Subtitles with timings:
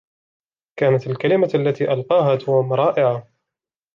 [0.79, 3.27] كانت الكلمة التي ألقاها توم رائعة.